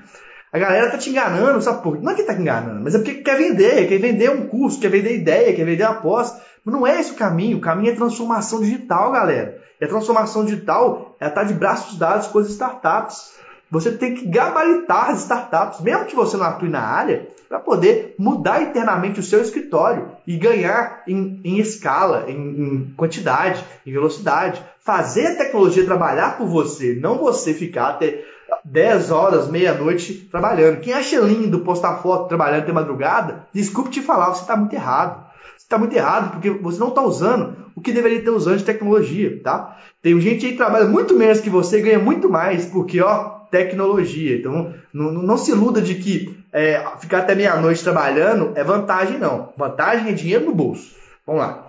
[0.52, 3.22] A galera tá te enganando, sabe por Não é que tá enganando, mas é porque
[3.22, 6.32] quer vender, quer vender um curso, quer vender ideia, quer vender após.
[6.64, 7.58] Mas não é esse o caminho.
[7.58, 9.60] O caminho é transformação digital, galera.
[9.80, 13.32] A transformação digital ela tá de braços dados com as startups.
[13.70, 18.14] Você tem que gabaritar as startups, mesmo que você não atue na área, para poder
[18.18, 24.62] mudar internamente o seu escritório e ganhar em, em escala, em, em, quantidade, em velocidade.
[24.80, 28.22] Fazer a tecnologia trabalhar por você, não você ficar até
[28.64, 30.80] 10 horas, meia-noite trabalhando.
[30.80, 35.31] Quem acha lindo postar foto trabalhando até madrugada, desculpe te falar, você está muito errado.
[35.56, 39.40] Está muito errado porque você não está usando o que deveria ter usando de tecnologia,
[39.42, 39.78] tá?
[40.02, 44.36] Tem gente aí que trabalha muito menos que você ganha muito mais, porque, ó, tecnologia.
[44.36, 49.52] Então, não, não se iluda de que é, ficar até meia-noite trabalhando é vantagem, não.
[49.56, 50.94] Vantagem é dinheiro no bolso.
[51.26, 51.68] Vamos lá.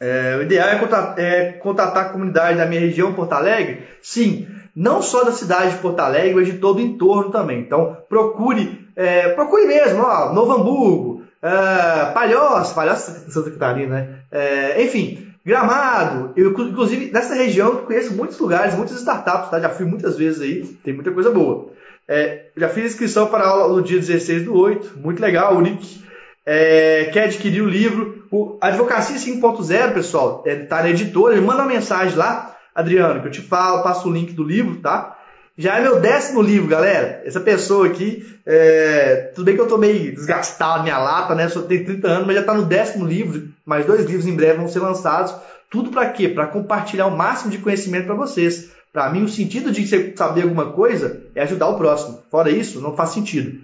[0.00, 3.84] É, o ideal é contatar, é contatar a comunidade da minha região, Porto Alegre?
[4.00, 7.60] Sim, não só da cidade de Porto Alegre, mas de todo o entorno também.
[7.60, 11.11] Então, procure, é, procure mesmo, ó, Novo Hamburgo,
[11.42, 14.18] é, Palhoça, Palhoça Santa Catarina, né?
[14.30, 19.58] É, enfim, Gramado, eu inclusive nessa região eu conheço muitos lugares, muitas startups, tá?
[19.58, 21.70] Já fui muitas vezes aí, tem muita coisa boa.
[22.06, 25.60] É, já fiz inscrição para a aula no dia 16 do 8, muito legal, o
[25.60, 26.02] Nick.
[26.44, 28.26] É, quer adquirir o livro.
[28.30, 33.32] O Advocacia 5.0, pessoal, é, tá na editora, manda uma mensagem lá, Adriano, que eu
[33.32, 35.18] te falo, passo o link do livro, tá?
[35.56, 37.22] Já é meu décimo livro, galera.
[37.26, 39.32] Essa pessoa aqui, é...
[39.34, 41.48] tudo bem que eu tô meio desgastado minha lata, né?
[41.48, 43.48] Só tenho 30 anos, mas já tá no décimo livro.
[43.64, 45.34] Mais dois livros em breve vão ser lançados.
[45.70, 46.28] Tudo para quê?
[46.28, 48.70] Para compartilhar o máximo de conhecimento para vocês.
[48.92, 52.22] Para mim, o sentido de você saber alguma coisa é ajudar o próximo.
[52.30, 53.58] Fora isso, não faz sentido.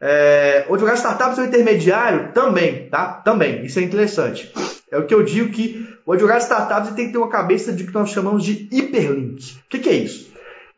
[0.00, 0.64] É...
[0.68, 2.32] O advogado startups é um intermediário?
[2.32, 3.06] Também, tá?
[3.24, 3.64] Também.
[3.64, 4.52] Isso é interessante.
[4.90, 7.84] É o que eu digo que o advogado startups tem que ter uma cabeça de
[7.84, 9.54] que nós chamamos de hiperlink.
[9.54, 10.29] O que, que é isso?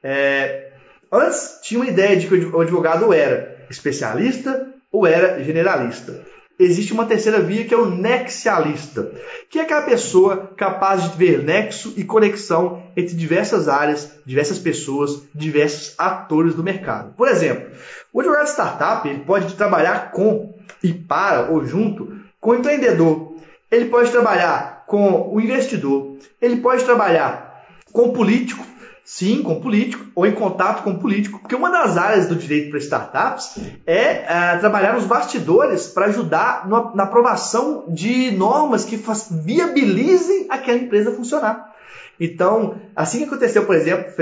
[0.02, 0.72] É,
[1.10, 6.20] antes tinha uma ideia de que o advogado era especialista ou era generalista.
[6.58, 9.10] Existe uma terceira via que é o nexialista,
[9.48, 15.22] que é aquela pessoa capaz de ver nexo e conexão entre diversas áreas, diversas pessoas,
[15.34, 17.14] diversos atores do mercado.
[17.14, 17.70] Por exemplo,
[18.12, 23.34] o advogado startup ele pode trabalhar com e para ou junto com o empreendedor.
[23.70, 26.18] Ele pode trabalhar com o investidor.
[26.40, 28.64] Ele pode trabalhar com o político
[29.04, 32.78] sim, com político, ou em contato com político, porque uma das áreas do direito para
[32.78, 39.28] startups é, é trabalhar nos bastidores para ajudar no, na aprovação de normas que faz,
[39.30, 41.72] viabilizem aquela empresa funcionar.
[42.20, 44.12] Então, assim que aconteceu, por exemplo,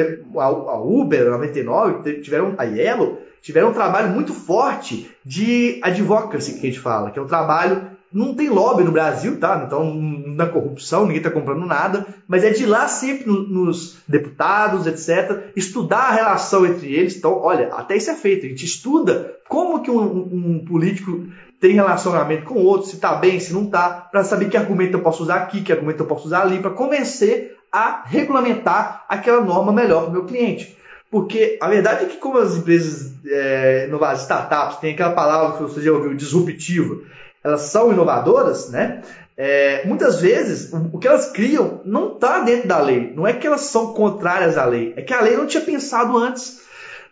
[0.41, 6.67] a Uber, a 99, tiveram a Yellow, tiveram um trabalho muito forte de advocacy, que
[6.67, 9.63] a gente fala, que é um trabalho não tem lobby no Brasil, tá?
[9.65, 14.87] Então é corrupção, ninguém está comprando nada, mas é de lá sempre no, nos deputados,
[14.87, 17.17] etc., estudar a relação entre eles.
[17.17, 18.47] Então, olha, até isso é feito.
[18.47, 21.27] A gente estuda como que um, um político
[21.61, 25.03] tem relacionamento com outro, se está bem, se não está, para saber que argumento eu
[25.03, 29.73] posso usar aqui, que argumento eu posso usar ali, para convencer a regulamentar aquela norma
[29.73, 30.77] melhor para o meu cliente.
[31.11, 35.83] Porque a verdade é que como as empresas é, startups, tem aquela palavra que você
[35.83, 36.99] já ouviu, disruptiva,
[37.43, 39.03] elas são inovadoras, né?
[39.37, 43.13] É, muitas vezes o, que elas criam não está dentro da lei.
[43.17, 46.17] Não é que elas são contrárias à lei, é que a lei não tinha pensado
[46.17, 46.61] antes.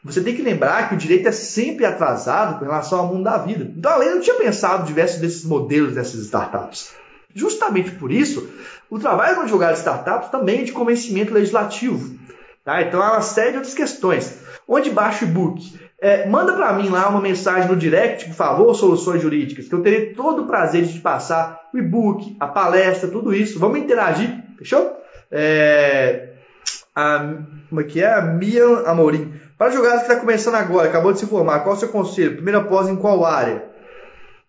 [0.04, 3.38] Você tem que lembrar que o direito é sempre atrasado com relação ao mundo da
[3.38, 3.72] vida.
[3.76, 6.92] Então a lei não tinha pensado diversos desses modelos dessas startups.
[7.34, 8.48] Justamente por isso,
[8.90, 12.16] o trabalho do advogado de startups também é de convencimento legislativo.
[12.64, 12.82] Tá?
[12.82, 14.38] Então série de outras questões.
[14.66, 15.88] Onde baixa o e-book?
[16.00, 19.82] É, manda para mim lá uma mensagem no direct, por favor, Soluções Jurídicas, que eu
[19.82, 23.58] terei todo o prazer de te passar o e-book, a palestra, tudo isso.
[23.58, 24.96] Vamos interagir, fechou?
[25.30, 26.28] É,
[26.94, 27.34] a,
[27.68, 28.14] como é que é?
[28.14, 29.32] A Mia Amorim.
[29.58, 32.37] Para jogadores que está começando agora, acabou de se formar, qual é o seu conselho?
[32.37, 33.64] Primeira pós em qual área?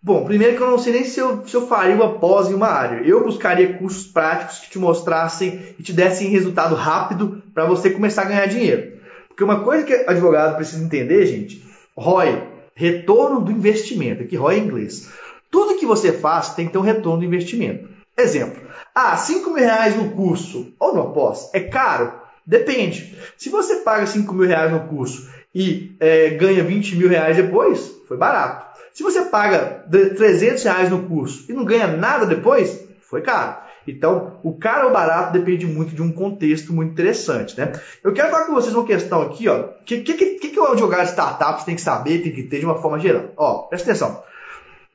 [0.02, 2.54] Bom, primeiro que eu não sei nem se eu, se eu faria uma pós em
[2.54, 3.02] uma área.
[3.04, 8.22] Eu buscaria cursos práticos que te mostrassem e te dessem resultado rápido para você começar
[8.22, 8.99] a ganhar dinheiro.
[9.40, 12.44] Porque uma coisa que advogado precisa entender, gente, ROI,
[12.76, 15.10] retorno do investimento, aqui ROI é em inglês.
[15.50, 17.88] Tudo que você faz tem que ter um retorno do investimento.
[18.18, 18.62] Exemplo,
[18.94, 22.12] ah, 5 mil reais no curso ou no pós é caro?
[22.46, 23.18] Depende.
[23.38, 27.96] Se você paga 5 mil reais no curso e é, ganha 20 mil reais depois,
[28.10, 28.66] foi barato.
[28.94, 32.78] Se você paga 300 reais no curso e não ganha nada depois,
[33.10, 33.56] foi caro.
[33.88, 37.72] Então, o caro ou barato depende muito de um contexto muito interessante, né?
[38.04, 39.62] Eu quero falar com vocês uma questão aqui, ó.
[39.62, 42.60] O que, que, que, que o advogado de startups tem que saber, tem que ter
[42.60, 43.32] de uma forma geral?
[43.38, 44.24] Ó, presta atenção.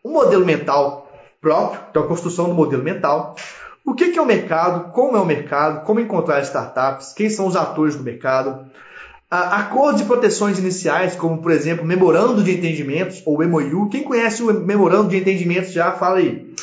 [0.05, 3.35] Um modelo mental próprio, então a construção do modelo mental.
[3.85, 7.47] O que, que é o mercado, como é o mercado, como encontrar startups, quem são
[7.47, 8.67] os atores do mercado,
[9.31, 13.89] acordos e proteções iniciais, como por exemplo, memorando de entendimentos ou MOU.
[13.91, 16.55] Quem conhece o memorando de entendimentos já fala aí.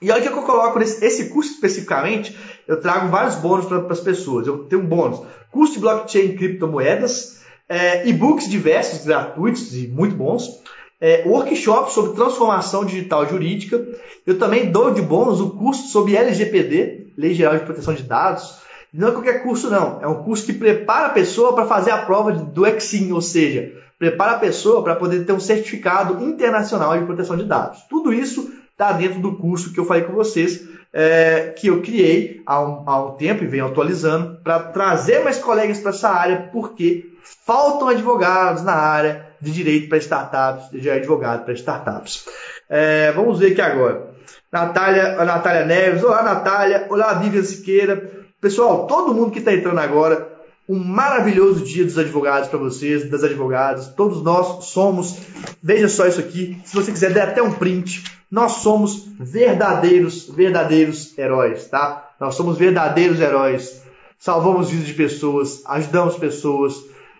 [0.01, 2.35] E olha que eu coloco nesse esse curso especificamente,
[2.67, 4.47] eu trago vários bônus para as pessoas.
[4.47, 10.17] Eu tenho um bônus, curso de blockchain e criptomoedas, é, e-books diversos, gratuitos e muito
[10.17, 10.62] bons,
[11.05, 13.86] é, workshop sobre transformação digital jurídica.
[14.26, 18.61] Eu também dou de bônus o curso sobre LGPD, Lei Geral de Proteção de Dados.
[18.90, 20.00] Não é qualquer curso, não.
[20.00, 23.70] É um curso que prepara a pessoa para fazer a prova do Exim, ou seja,
[23.98, 27.82] prepara a pessoa para poder ter um certificado internacional de proteção de dados.
[27.90, 32.40] Tudo isso está dentro do curso que eu falei com vocês, é, que eu criei
[32.46, 36.48] há um, há um tempo e venho atualizando para trazer mais colegas para essa área,
[36.50, 37.12] porque
[37.44, 42.24] faltam advogados na área de direito para startups, de advogado para startups.
[42.68, 44.14] É, vamos ver aqui agora.
[44.51, 48.11] Natália, a Natália Neves, olá Natália, olá Vivian Siqueira.
[48.40, 50.32] Pessoal, todo mundo que está entrando agora,
[50.68, 53.88] um maravilhoso dia dos advogados para vocês, das advogadas.
[53.88, 55.18] Todos nós somos,
[55.62, 58.05] veja só isso aqui, se você quiser, dê até um print.
[58.30, 62.11] Nós somos verdadeiros, verdadeiros heróis, tá?
[62.18, 63.82] Nós somos verdadeiros heróis.
[64.18, 66.74] Salvamos vidas de pessoas, ajudamos pessoas,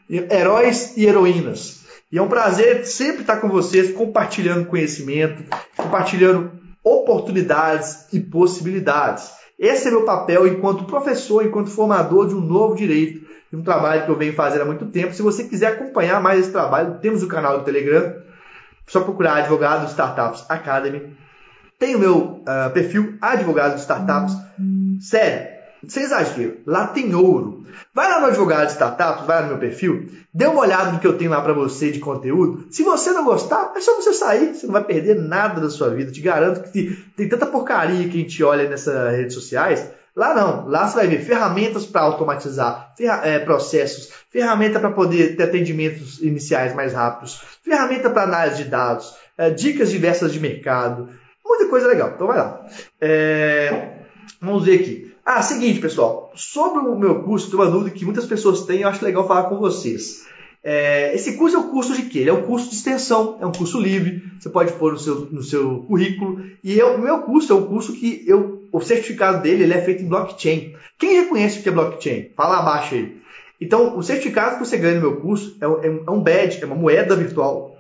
[0.09, 1.84] heróis e heroínas.
[2.15, 5.43] E é um prazer sempre estar com vocês, compartilhando conhecimento,
[5.77, 9.33] compartilhando oportunidades e possibilidades.
[9.59, 14.05] Esse é meu papel enquanto professor, enquanto formador de um novo direito, de um trabalho
[14.05, 15.13] que eu venho fazendo há muito tempo.
[15.13, 18.15] Se você quiser acompanhar mais esse trabalho, temos o canal do Telegram,
[18.87, 21.17] só procurar Advogado Startups Academy.
[21.81, 24.37] Tem o meu uh, perfil Advogado Startups.
[25.01, 25.49] Sério,
[25.89, 27.64] sem exagero, lá tem ouro.
[27.95, 31.07] Vai lá no Advogado Startups, vai lá no meu perfil, dê uma olhada no que
[31.07, 32.67] eu tenho lá para você de conteúdo.
[32.71, 35.91] Se você não gostar, é só você sair, você não vai perder nada da sua
[35.91, 36.11] vida.
[36.11, 39.89] Te garanto que tem tanta porcaria que a gente olha nessas redes sociais.
[40.17, 42.95] Lá não, lá você vai ver ferramentas para automatizar
[43.25, 49.13] é, processos, ferramenta para poder ter atendimentos iniciais mais rápidos, ferramenta para análise de dados,
[49.37, 51.09] é, dicas diversas de mercado,
[51.45, 52.13] muita coisa legal.
[52.15, 52.65] Então vai lá.
[53.01, 53.93] É,
[54.41, 55.04] vamos ver aqui.
[55.25, 56.31] Ah, seguinte, pessoal.
[56.35, 59.45] Sobre o meu curso, tem uma dúvida que muitas pessoas têm, eu acho legal falar
[59.45, 60.27] com vocês.
[60.63, 62.19] É, esse curso é um curso de quê?
[62.21, 65.21] Ele é um curso de extensão, é um curso livre, você pode pôr no seu,
[65.21, 66.45] no seu currículo.
[66.63, 70.03] E o meu curso é um curso que eu, o certificado dele ele é feito
[70.03, 70.75] em blockchain.
[70.99, 72.31] Quem reconhece o que é blockchain?
[72.37, 73.17] Fala abaixo aí.
[73.59, 76.67] Então, o certificado que você ganha no meu curso é, é, é um badge, é
[76.67, 77.79] uma moeda virtual,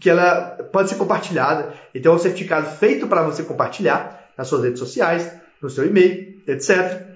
[0.00, 1.74] que ela pode ser compartilhada.
[1.94, 5.30] Então, é um certificado feito para você compartilhar nas suas redes sociais,
[5.62, 7.08] no seu e-mail, etc.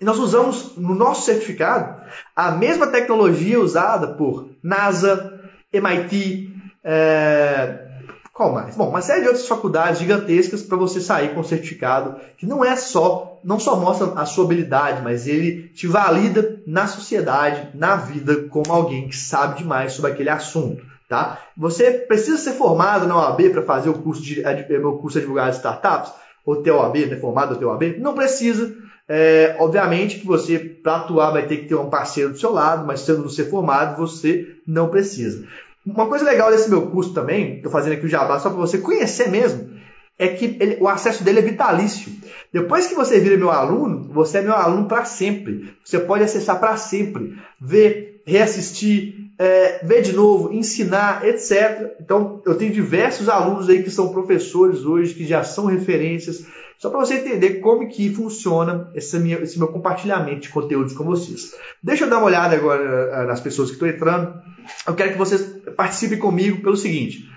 [0.00, 2.02] E nós usamos no nosso certificado
[2.34, 5.40] a mesma tecnologia usada por NASA,
[5.72, 6.50] MIT,
[6.82, 7.86] é...
[8.32, 8.74] qual mais?
[8.74, 12.64] Bom, uma série de outras faculdades gigantescas para você sair com um certificado que não
[12.64, 17.96] é só, não só mostra a sua habilidade, mas ele te valida na sociedade, na
[17.96, 20.84] vida, como alguém que sabe demais sobre aquele assunto.
[21.08, 21.38] Tá?
[21.56, 25.50] Você precisa ser formado na OAB para fazer o curso de, meu curso de advogado
[25.50, 26.12] de startups?
[26.44, 28.74] Ou ter OAB, né, formado ou ter OAB, não precisa.
[29.08, 32.86] É, obviamente que você, para atuar, vai ter que ter um parceiro do seu lado,
[32.86, 35.44] mas sendo você formado, você não precisa.
[35.84, 38.78] Uma coisa legal desse meu curso também, estou fazendo aqui o Jabá só para você
[38.78, 39.70] conhecer mesmo,
[40.18, 42.12] é que ele, o acesso dele é vitalício.
[42.52, 45.74] Depois que você vira meu aluno, você é meu aluno para sempre.
[45.84, 51.96] Você pode acessar para sempre, ver, reassistir, é, ver de novo, ensinar, etc.
[52.00, 56.46] Então, eu tenho diversos alunos aí que são professores hoje, que já são referências,
[56.78, 61.02] só para você entender como que funciona esse, minha, esse meu compartilhamento de conteúdos com
[61.02, 61.56] vocês.
[61.82, 64.40] Deixa eu dar uma olhada agora eh, nas pessoas que estão entrando.
[64.86, 65.42] Eu quero que vocês
[65.76, 67.28] participem comigo pelo seguinte.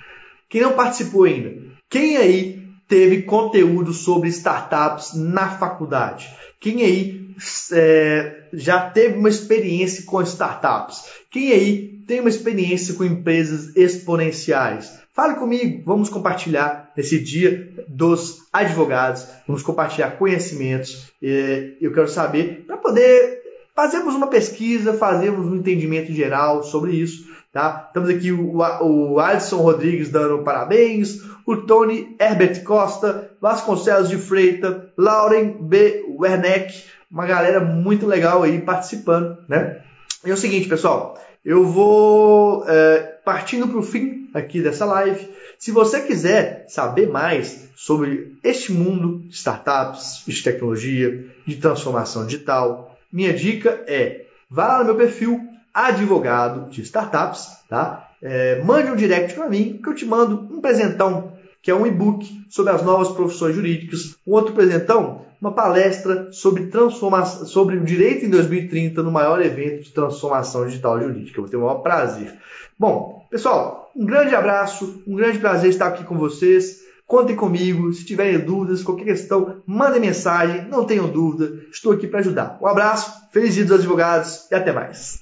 [0.47, 1.55] Quem não participou ainda,
[1.89, 6.29] quem aí teve conteúdo sobre startups na faculdade?
[6.59, 7.25] Quem aí
[7.71, 11.03] é, já teve uma experiência com startups?
[11.31, 14.99] Quem aí tem uma experiência com empresas exponenciais?
[15.13, 21.11] Fale comigo, vamos compartilhar nesse dia dos advogados, vamos compartilhar conhecimentos.
[21.21, 23.41] Eu quero saber para poder
[23.75, 27.33] fazermos uma pesquisa, fazermos um entendimento geral sobre isso.
[27.51, 27.85] Tá?
[27.87, 34.91] Estamos aqui o, o Alisson Rodrigues dando parabéns, o Tony Herbert Costa, Vasconcelos de Freita,
[34.97, 36.05] Lauren B.
[36.19, 39.81] Werneck, uma galera muito legal aí participando, né?
[40.25, 45.29] E é o seguinte, pessoal, eu vou é, partindo para o fim aqui dessa live.
[45.59, 52.97] Se você quiser saber mais sobre este mundo de startups, de tecnologia, de transformação digital,
[53.11, 55.39] minha dica é vá lá no meu perfil
[55.73, 58.09] advogado de startups, tá?
[58.21, 61.87] É, mande um direct para mim que eu te mando um presentão que é um
[61.87, 67.83] e-book sobre as novas profissões jurídicas, um outro presentão, uma palestra sobre transformação, sobre o
[67.83, 71.37] direito em 2030 no maior evento de transformação digital jurídica.
[71.37, 72.33] Eu vou ter o maior prazer.
[72.77, 76.83] Bom, pessoal, um grande abraço, um grande prazer estar aqui com vocês.
[77.05, 82.19] Contem comigo, se tiverem dúvidas, qualquer questão, mandem mensagem, não tenham dúvida, estou aqui para
[82.19, 82.57] ajudar.
[82.59, 85.21] Um abraço, feliz dia dos advogados e até mais.